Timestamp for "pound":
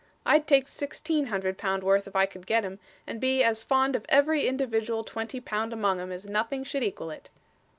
1.59-1.83, 5.39-5.73